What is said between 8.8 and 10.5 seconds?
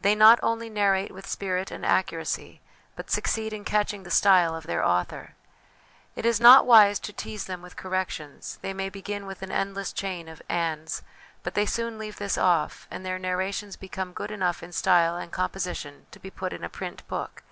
begin with an endless chain of'